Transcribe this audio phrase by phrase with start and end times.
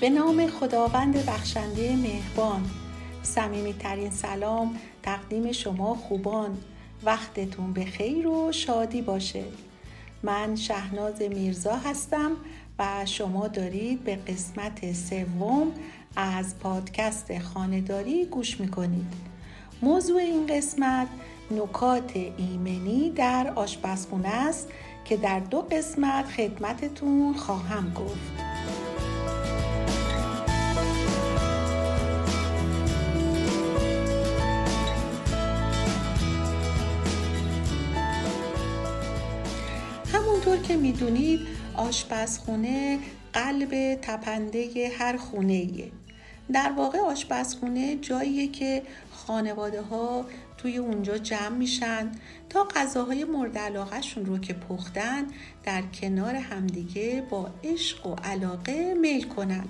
[0.00, 2.70] به نام خداوند بخشنده مهربان.
[3.22, 6.58] صمیمیترین سلام تقدیم شما خوبان.
[7.04, 9.44] وقتتون به خیر و شادی باشه.
[10.22, 12.30] من شهناز میرزا هستم
[12.78, 15.72] و شما دارید به قسمت سوم
[16.16, 19.12] از پادکست خانداری گوش می‌کنید.
[19.82, 21.08] موضوع این قسمت
[21.50, 24.68] نکات ایمنی در آشپزخونه است
[25.04, 28.45] که در دو قسمت خدمتتون خواهم گفت.
[40.76, 41.40] که می‌دونید
[41.74, 42.98] آشپزخونه
[43.32, 45.90] قلب تپنده هر خونه ایه.
[46.52, 50.24] در واقع آشپزخونه جاییه که خانواده ها
[50.58, 52.12] توی اونجا جمع میشن
[52.48, 55.26] تا غذاهای مورد علاقهشون رو که پختن
[55.64, 59.64] در کنار همدیگه با عشق و علاقه میل کنن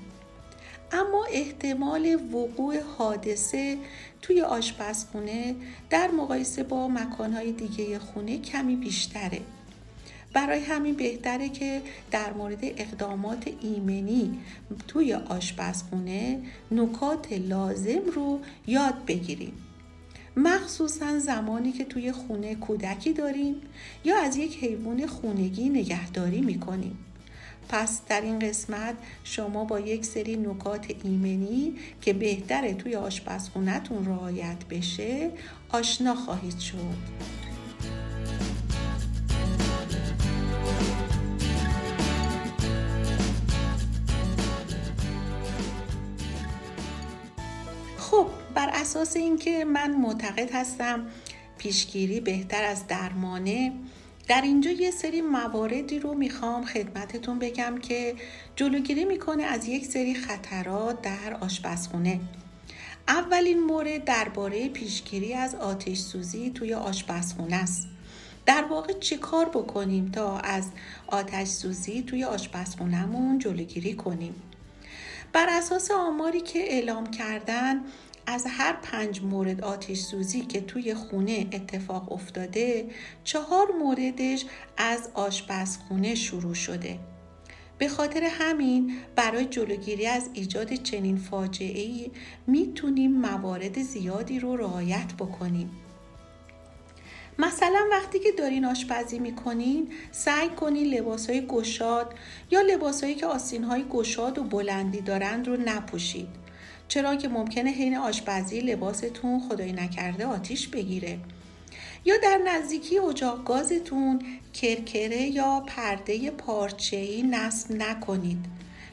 [0.93, 3.79] اما احتمال وقوع حادثه
[4.23, 5.55] توی آشپزخونه
[5.91, 9.41] در مقایسه با مکانهای دیگه خونه کمی بیشتره
[10.37, 14.39] برای همین بهتره که در مورد اقدامات ایمنی
[14.89, 19.53] توی آشپزخونه نکات لازم رو یاد بگیریم.
[20.37, 23.55] مخصوصا زمانی که توی خونه کودکی داریم
[24.05, 26.99] یا از یک حیوان خونگی نگهداری می‌کنیم.
[27.69, 34.65] پس در این قسمت شما با یک سری نکات ایمنی که بهتره توی آشپزخونهتون رعایت
[34.71, 35.31] بشه
[35.69, 37.46] آشنا خواهید شد.
[48.87, 51.07] اساس اینکه من معتقد هستم
[51.59, 53.73] پیشگیری بهتر از درمانه
[54.29, 58.15] در اینجا یه سری مواردی رو می‌خوام خدمتتون بگم که
[58.57, 62.21] جلوگیری می‌کنه از یک سری خطرات در آشپزخونه.
[63.09, 67.89] اولین مورد درباره پیشگیری از آتش سوزی توی آشپزخونه است.
[68.47, 70.69] در واقع چه کار بکنیم تا از
[71.07, 74.35] آتش سوزی توی آشپزخونهمون جلوگیری کنیم؟
[75.33, 77.81] بر اساس آماری که اعلام کردن
[78.27, 82.91] از هر پنج مورد آتش سوزی که توی خونه اتفاق افتاده
[83.25, 84.45] چهار موردش
[84.77, 86.99] از آشپزخونه شروع شده.
[87.79, 92.11] به خاطر همین برای جلوگیری از ایجاد چنین فاجعه ای
[92.47, 95.71] می‌تونیم موارد زیادی رو رعایت بکنیم.
[97.39, 102.15] مثلا وقتی که دارین آشپزی می‌کنین سعی کنین لباس های گشاد
[102.51, 106.46] یا لباس هایی که آسین های گشاد و بلندی دارند رو نپوشید.
[106.89, 111.19] چرا که ممکنه حین آشپزی لباستون خدای نکرده آتیش بگیره.
[112.05, 118.45] یا در نزدیکی اجاق گازتون کرکره یا پرده پارچه‌ای نصب نکنید.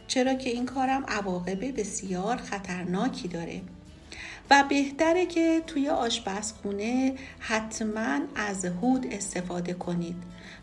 [0.08, 3.62] چرا که این کارم عواقب بسیار خطرناکی داره.
[4.50, 10.16] و بهتره که توی آشپزخونه حتما از هود استفاده کنید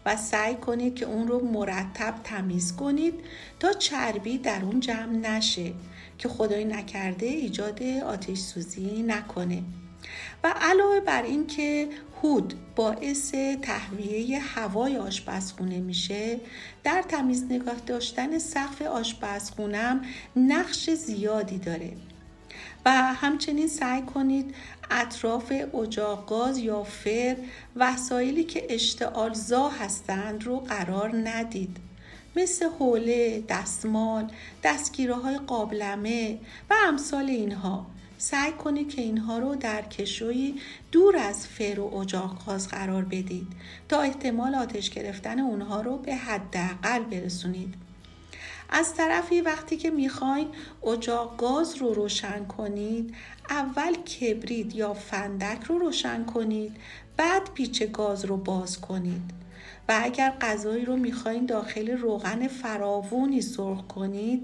[0.07, 3.15] و سعی کنید که اون رو مرتب تمیز کنید
[3.61, 5.73] تا چربی در اون جمع نشه.
[6.21, 9.63] که خدای نکرده ایجاد آتش سوزی نکنه.
[10.45, 11.89] و علاوه بر این که
[12.23, 16.41] هود باعث تهویه هوای آشپزخونه میشه
[16.85, 20.03] در تمیز نگاه داشتن سقف آشپزخونم
[20.37, 21.93] نقش زیادی داره.
[22.87, 24.55] و همچنین سعی کنید
[24.91, 27.37] اطراف اجاق گاز یا فر
[27.77, 31.90] وسایلی که اشتعال زا هستند رو قرار ندید.
[32.43, 34.33] مثل حوله، دستمال،
[34.65, 36.39] دستگیره های قابلمه
[36.71, 37.87] و امثال اینها.
[38.19, 40.55] سعی کنید که اینها رو در کشوی
[40.93, 43.47] دور از فر و اجاق گاز قرار بدید
[43.89, 47.75] تا احتمال آتش گرفتن اونها رو به حداقل برسونید.
[48.71, 50.49] از طرفی وقتی که می‌خواین
[50.87, 53.15] اجاق گاز رو روشن کنید
[53.51, 56.77] اول کبرید یا فندک رو روشن کنید
[57.17, 59.40] بعد پیچ گاز رو باز کنید.
[59.91, 64.43] و اگر غذایی رو می‌خواین داخل روغن فراوونی سرخ کنید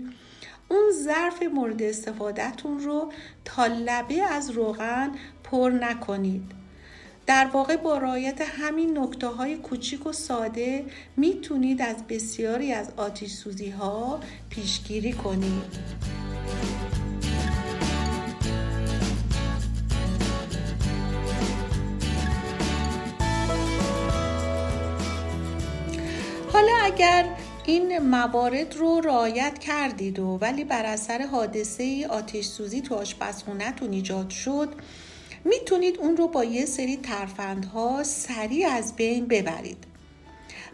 [0.68, 3.12] اون ظرف مورد استفادهتون رو
[3.44, 5.10] تا لبه از روغن
[5.44, 6.42] پر نکنید.
[7.26, 10.84] در واقع با رعایت همین نکته های کوچیک و ساده
[11.16, 14.20] می‌تونید از بسیاری از آتیش سوزی ها
[14.50, 15.78] پیشگیری کنید.
[26.96, 27.28] اگر
[27.66, 34.30] این موارد رو رعایت کردید و ولی بر اثر حادثه آتش سوزی تو آشپزخونهتون ایجاد
[34.30, 34.74] شد
[35.44, 39.84] می‌تونید اون رو با یه سری ترفندها سریع از بین ببرید.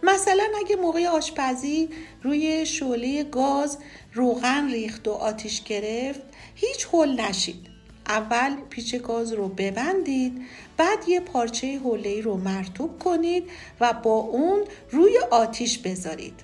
[0.03, 1.89] مثلا اگه موقع آشپزی
[2.23, 3.79] روی شعله گاز
[4.13, 6.23] روغن ریخت و آتیش گرفت
[6.55, 7.72] هیچ حل نشید.
[8.07, 10.43] اول پیچ گاز رو ببندید
[10.77, 13.45] بعد یه پارچه حوله رو مرتوب کنید
[13.81, 16.35] و با اون روی آتیش بذارید.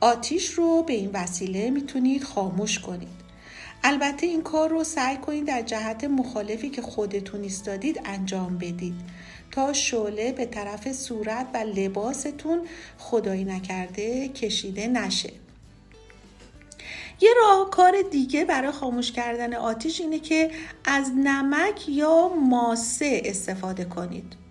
[0.00, 3.22] آتیش رو به این وسیله می‌تونید خاموش کنید.
[3.84, 8.94] البته این کار رو سعی کنید در جهت مخالفی که خودتون ایستادید انجام بدید.
[9.50, 12.60] تا شعله به طرف صورت و لباستون
[12.98, 15.32] خدایی نکرده کشیده نشه.
[17.22, 20.50] یه راهکار دیگه برای خاموش کردن آتیش اینه که
[20.84, 24.42] از نمک یا ماسه استفاده کنید.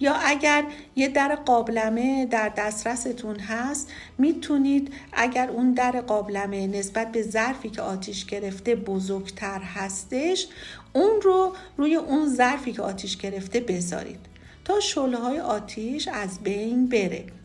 [0.00, 0.64] یا اگر
[0.96, 7.82] یه در قابلمه در دسترستون هست می‌تونید اگر اون در قابلمه نسبت به ظرفی که
[7.82, 10.46] آتیش گرفته بزرگتر هستش
[10.92, 14.20] اون رو روی اون ظرفی که آتیش گرفته بذارید
[14.64, 17.39] تا شعله های آتیش از بین بره.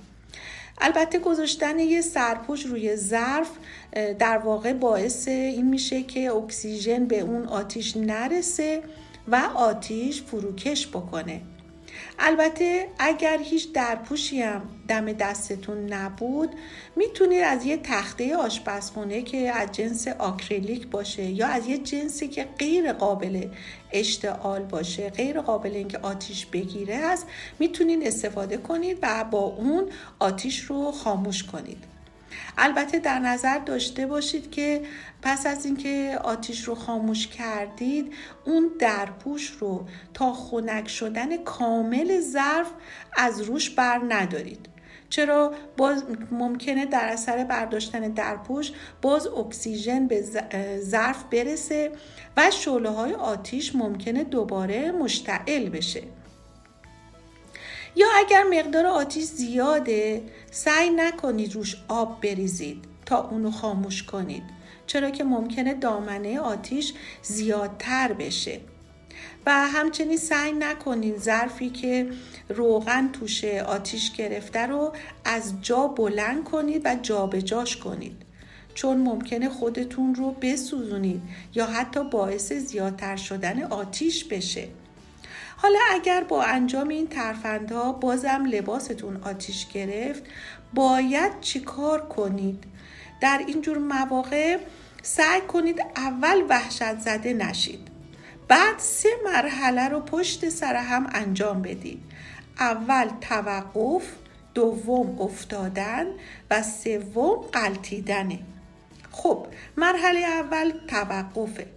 [0.77, 3.49] البته گذاشتن یه سرپوش روی ظرف
[4.19, 8.83] در واقع باعث این میشه که اکسیژن به اون آتیش نرسه
[9.27, 11.41] و آتیش فروکش بکنه.
[12.19, 16.49] البته اگر هیچ درپوشی هم دم دستتون نبود
[16.95, 22.47] می‌تونید از یه تخته آشپزخونه که از جنس آکریلیک باشه یا از یه جنسی که
[22.59, 23.47] غیر قابل
[23.91, 27.27] اشتعال باشه غیر قابل اینکه آتیش بگیره هست
[27.59, 29.89] می‌تونید استفاده کنید و با اون
[30.19, 31.94] آتیش رو خاموش کنید.
[32.57, 34.81] البته در نظر داشته باشید که
[35.21, 38.13] پس از اینکه آتیش رو خاموش کردید
[38.45, 42.71] اون درپوش رو تا خنک شدن کامل ظرف
[43.17, 44.69] از روش بر ندارید.
[45.09, 48.71] چرا؟ باز ممکنه در اثر برداشتن درپوش
[49.01, 50.23] باز اکسیژن به
[50.79, 51.91] ظرف برسه
[52.37, 56.03] و شعله های آتیش ممکنه دوباره مشتعل بشه.
[57.95, 64.43] یا اگر مقدار آتیش زیاده سعی نکنید روش آب بریزید تا اونو خاموش کنید
[64.87, 68.59] چرا که ممکنه دامنه آتیش زیادتر بشه.
[69.45, 72.09] و همچنین سعی نکنید ظرفی که
[72.49, 74.93] روغن توش آتیش گرفته رو
[75.25, 78.25] از جا بلند کنید و جابجاش کنید.
[78.73, 81.21] چون ممکنه خودتون رو بسوزونید
[81.53, 84.67] یا حتی باعث زیادتر شدن آتیش بشه.
[85.65, 90.23] حالا اگر با انجام این ترفندها بازم لباستون آتیش گرفت
[90.73, 92.63] باید چیکار کنید؟
[93.21, 94.57] در اینجور مواقع
[95.01, 97.87] سعی کنید اول وحشت زده نشید.
[98.47, 102.01] بعد سه مرحله رو پشت سر هم انجام بدید.
[102.59, 104.03] اول توقف
[104.53, 106.05] دوم افتادن
[106.51, 108.39] و سوم قلتیدنه
[109.11, 109.47] خب
[109.77, 111.67] مرحله اول توقفه.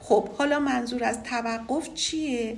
[0.00, 2.56] خب حالا منظور از توقف چیه؟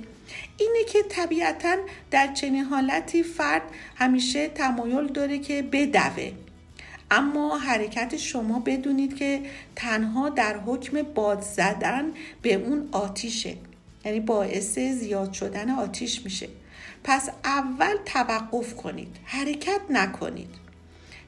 [0.57, 1.77] اینه که طبیعتا
[2.11, 3.61] در چنین حالتی فرد
[3.95, 6.31] همیشه تمایل داره که بدوه.
[7.11, 9.41] اما حرکت شما بدونید که
[9.75, 13.55] تنها در حکم باد زدن به اون آتیشه.
[14.05, 16.47] یعنی باعث زیاد شدن آتیش میشه.
[17.03, 19.17] پس اول توقف کنید.
[19.23, 20.66] حرکت نکنید.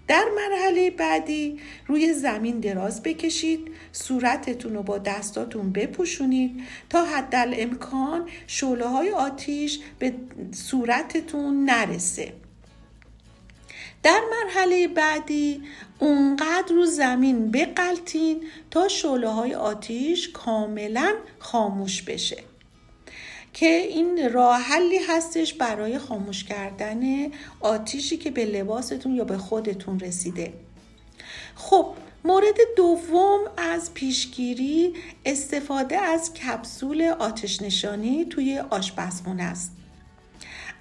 [0.10, 8.30] در مرحله بعدی روی زمین دراز بکشید صورتتون رو با دستاتون بپوشونید تا حد امکان
[8.48, 10.14] شعله های آتیش به
[10.52, 12.34] صورتتون نرسه.
[14.04, 15.64] در مرحله بعدی
[16.00, 22.49] اونقدر رو زمین بقلتین تا شعله های آتیش کاملا خاموش بشه.
[23.54, 30.00] که این راه حلی هستش برای خاموش کردن آتیشی که به لباستون یا به خودتون
[30.00, 30.54] رسیده.
[31.56, 34.94] خب مورد دوم از پیشگیری
[35.26, 39.72] استفاده از کپسول آتش نشانی توی آشپزخونه است.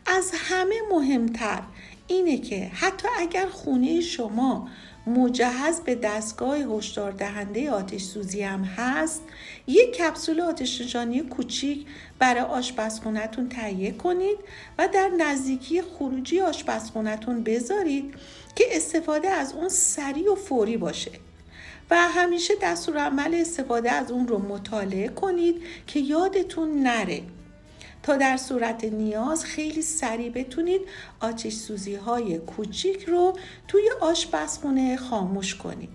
[0.06, 1.62] از همه مهمتر
[2.06, 4.68] اینه که حتی اگر خونه شما
[5.08, 9.22] مجهز به دستگاه هشدار دهنده آتش سوزی هم هست.
[9.66, 11.86] یک کپسول آتش نشانی کوچیک
[12.18, 14.38] برای آشپزخونهتون تهیه کنید
[14.78, 18.14] و در نزدیکی خروجی آشپزخونهتون بذارید
[18.56, 21.10] که استفاده از اون سریع و فوری باشه.
[21.90, 27.22] و همیشه دستور عمل استفاده از اون رو مطالعه کنید که یادتون نره.
[28.08, 30.80] تا در صورت نیاز خیلی سریع بتونید
[31.20, 33.32] آتش سوزی های کوچیک رو
[33.68, 35.88] توی آشپزخونه خاموش کنید.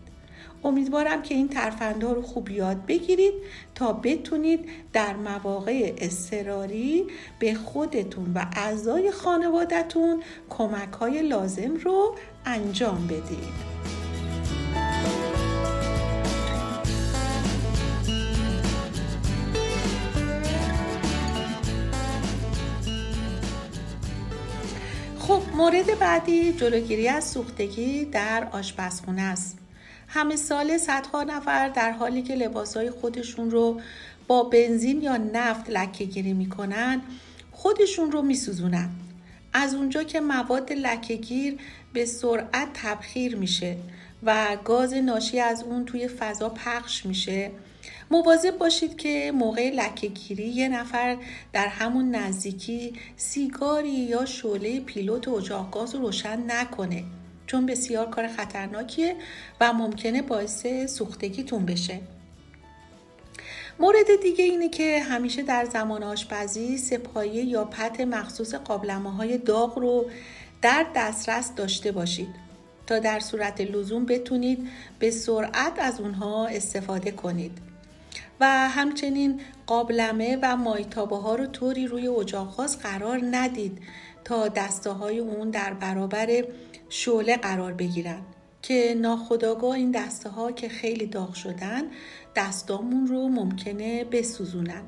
[0.63, 3.33] امیدوارم که این ترفندها رو خوب یاد بگیرید
[3.75, 7.07] تا بتونید در مواقع اضطراری
[7.39, 12.15] به خودتون و اعضای خانوادتون کمک های لازم رو
[12.45, 14.02] انجام بدید.
[25.63, 29.57] مورد بعدی جلوگیری از سوختگی در آشپزخونه است.
[30.07, 33.81] همه سال صدها نفر در حالی که لباسهای خودشون رو
[34.27, 37.01] با بنزین یا نفت لکه گیری می‌کنن
[37.51, 38.89] خودشون رو میسوزونن.
[39.53, 41.57] از اونجا که مواد لکهگیر
[41.93, 43.77] به سرعت تبخیر میشه
[44.23, 47.51] و گاز ناشی از اون توی فضا پخش میشه.
[48.13, 51.17] مواظب باشید که موقع لکهگیری یه نفر
[51.53, 57.03] در همون نزدیکی سیگاری یا شعله پیلوت اجاق گاز رو روشن نکنه
[57.47, 59.15] چون بسیار کار خطرناکیه
[59.61, 61.99] و ممکنه باعث سوختگیتون بشه.
[63.79, 69.79] مورد دیگه اینه که همیشه در زمان آشپزی سپایه یا پت مخصوص قابلمه های داغ
[69.79, 70.05] رو
[70.61, 72.29] در دسترس داشته باشید
[72.87, 74.67] تا در صورت لزوم بتونید
[74.99, 77.72] به سرعت از اونها استفاده کنید.
[78.39, 83.79] و همچنین قابلمه و مایتابه ها رو طوری روی اجاق قرار ندید
[84.23, 86.43] تا دسته های اون در برابر
[86.89, 88.21] شعله قرار بگیرن.
[88.61, 91.83] که ناخداگاه این دسته ها که خیلی داغ شدن
[92.35, 94.83] دستامون رو ممکنه بسوزونن.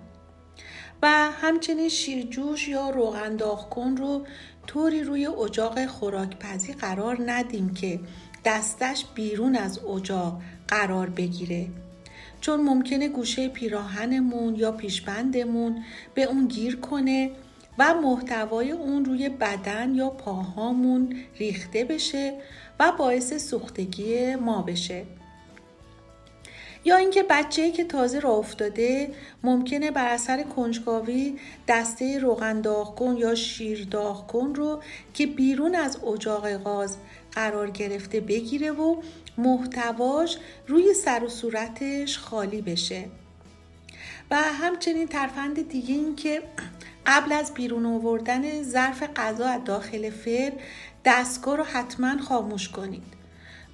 [1.03, 3.37] و همچنین شیرجوش یا روغن
[3.69, 4.25] کن رو
[4.67, 7.99] طوری روی اجاق خوراکپزی قرار ندیم که
[8.45, 11.67] دستش بیرون از اجاق قرار بگیره.
[12.45, 15.83] چون ممکنه گوشه پیراهنمون یا پیشبندمون
[16.13, 17.31] به اون گیر کنه
[17.79, 22.37] و محتوای اون روی بدن یا پاهامون ریخته بشه
[22.79, 25.05] و باعث سوختگی ما بشه.
[26.85, 29.11] یا اینکه بچه‌ای که تازه راه افتاده
[29.43, 34.81] ممکنه بر اثر کنجکاوی دسته روغن داغ کن یا شیر داغ کن رو
[35.13, 36.97] که بیرون از اجاق غاز
[37.31, 39.01] قرار گرفته بگیره و
[39.37, 40.37] محتواش
[40.67, 43.05] روی سر و صورتش خالی بشه.
[44.31, 46.41] و همچنین ترفند دیگه این که
[47.05, 50.53] قبل از بیرون آوردن ظرف غذا از داخل فر
[51.05, 53.03] دستگاه رو حتما خاموش کنید.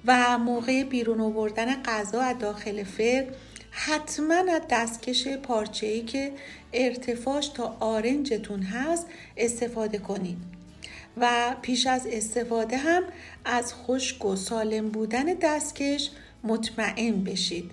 [0.06, 3.26] و موقع بیرون آوردن غذا از داخل فر
[3.70, 6.32] حتما از دستکش پارچه ای که
[6.72, 9.06] ارتفاعش تا آرنجتون هست
[9.36, 10.38] استفاده کنید.
[11.16, 13.02] و پیش از استفاده هم
[13.44, 16.10] از خشک و سالم بودن دستکش
[16.44, 17.70] مطمئن بشید.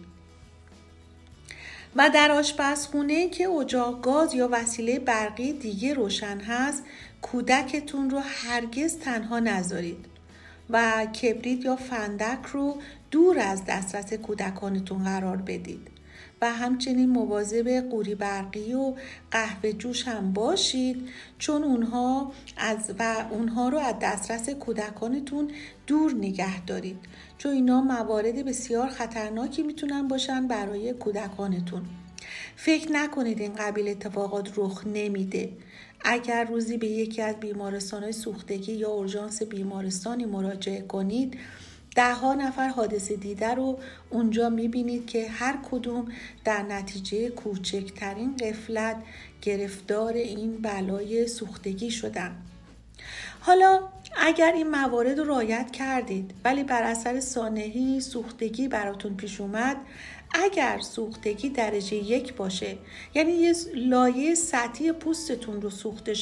[1.95, 6.83] و در آشپزخونه که اجاق گاز یا وسیله برقی دیگه روشن هست
[7.21, 10.08] کودکتون رو هرگز تنها نذارید.
[10.69, 12.77] و کبریت یا فندک رو
[13.11, 15.87] دور از دسترس کودکانتون قرار بدید.
[16.41, 18.93] و همچنین مواظب قوری برقی و
[19.31, 25.51] قهوه جوش هم باشید چون اونها از و اونها رو از دسترس کودکانتون
[25.87, 26.97] دور نگه دارید.
[27.37, 31.81] چون اینا موارد بسیار خطرناکی می‌تونن باشن برای کودکانتون.
[32.55, 35.49] فکر نکنید این قبیل اتفاقات رخ نمیده.
[36.01, 41.37] اگر روزی به یکی از بیمارستان سوختگی یا اورژانس بیمارستانی مراجعه کنید
[41.95, 43.79] ده ها نفر حادثه دیده رو
[44.09, 46.07] اونجا می‌بینید که هر کدوم
[46.45, 48.97] در نتیجه کوچکترین قفلت
[49.41, 52.35] گرفتار این بلای سوختگی شدن.
[53.39, 53.79] حالا
[54.17, 59.77] اگر این موارد رو رعایت کردید ولی بر اثر سانحی سوختگی براتون پیش اومد
[60.33, 62.77] اگر سوختگی درجه یک باشه
[63.13, 66.13] یعنی یه لایه سطحی پوستتون رو سوخته,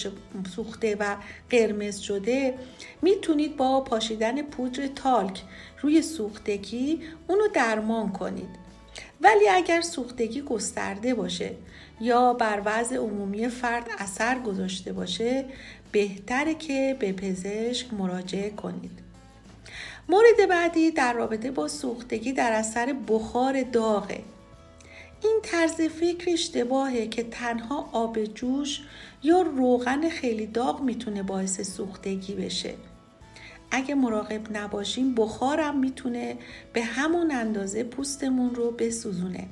[0.55, 1.15] سوخته و
[1.49, 2.53] قرمز شده
[3.01, 5.43] می‌تونید با پاشیدن پودر تالک
[5.81, 8.67] روی سوختگی اونو درمان کنید.
[9.21, 11.51] ولی اگر سوختگی گسترده باشه
[12.01, 15.45] یا بر وضع عمومی فرد اثر گذاشته باشه
[15.91, 19.06] بهتره که به پزشک مراجعه کنید.
[20.09, 24.23] مورد بعدی در رابطه با سوختگی در اثر بخار داغه.
[25.23, 28.81] این طرز فکر اشتباهه که تنها آب جوش
[29.23, 32.73] یا روغن خیلی داغ می‌تونه باعث سوختگی بشه.
[33.71, 36.37] اگه مراقب نباشیم بخارم می‌تونه
[36.73, 39.47] به همون اندازه پوستمون رو بسوزونه.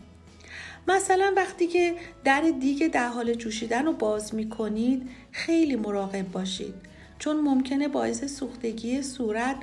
[0.87, 6.73] مثلا وقتی که در دیگه در حال جوشیدن رو باز می‌کنید خیلی مراقب باشید
[7.19, 9.57] چون ممکنه باعث سوختگی صورت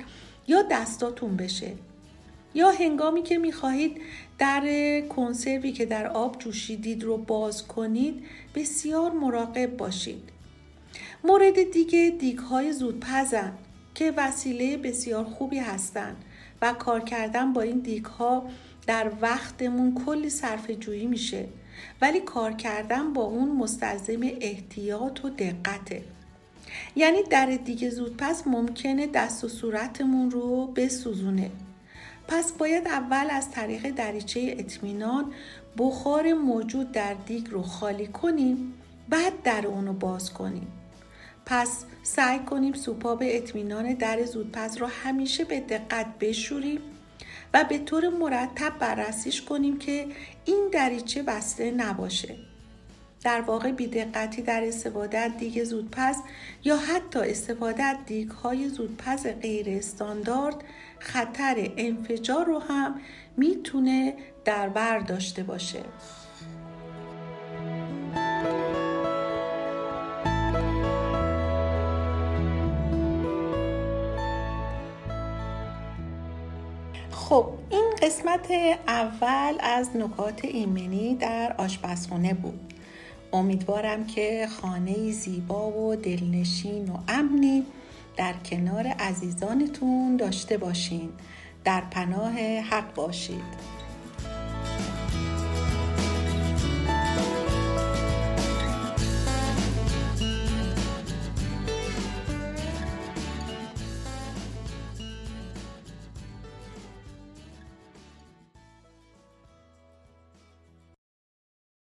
[0.47, 1.71] یا دستاتون بشه.
[2.53, 4.01] یا هنگامی که می‌خواهید
[4.39, 8.23] در کنسروی که در آب جوشیدید رو باز کنید
[8.55, 10.29] بسیار مراقب باشید.
[11.23, 13.53] مورد دیگه دیگ های زودپزن
[13.95, 16.25] که وسیله بسیار خوبی هستند
[16.61, 18.49] و کار کردن با این دیگ ها
[18.87, 21.47] در وقتمون کلی صرف جویی میشه.
[22.01, 26.03] ولی کار کردن با اون مستلزم احتیاط و دقته.
[26.95, 31.51] یعنی در دیگه زود پس ممکنه دست و صورتمون رو بسوزونه.
[32.27, 35.33] پس باید اول از طریق دریچه اطمینان
[35.77, 38.73] بخار موجود در دیگ رو خالی کنیم
[39.09, 40.67] بعد در اونو باز کنیم.
[41.45, 46.81] پس سعی کنیم سوپا به اطمینان در زودپز را همیشه به دقت بشوریم
[47.53, 50.07] و به طور مرتب بررسیش کنیم که
[50.45, 52.35] این دریچه بسته نباشه.
[53.23, 56.15] در واقع بیدقتی در استفاده از دیگ زودپز
[56.63, 60.55] یا حتی استفاده از دیگ های زودپز غیر استاندارد
[60.99, 62.95] خطر انفجار رو هم
[63.37, 64.13] می‌تونه
[64.45, 65.83] در بر داشته باشه.
[77.11, 78.51] خب این قسمت
[78.87, 82.73] اول از نکات ایمنی در آشپزخونه بود.
[83.33, 87.65] امیدوارم که خانه زیبا و دلنشین و امنی
[88.17, 91.09] در کنار عزیزانتون داشته باشین.
[91.63, 93.72] در پناه حق باشید.